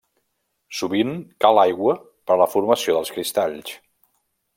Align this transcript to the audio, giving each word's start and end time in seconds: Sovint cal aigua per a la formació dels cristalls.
Sovint 0.77 1.11
cal 1.45 1.61
aigua 1.63 1.95
per 2.31 2.35
a 2.37 2.39
la 2.43 2.47
formació 2.57 2.97
dels 2.97 3.13
cristalls. 3.19 3.75